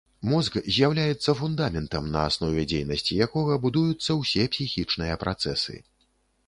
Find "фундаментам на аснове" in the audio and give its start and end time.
1.41-2.65